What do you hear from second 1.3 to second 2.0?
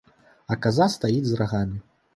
з рагамі!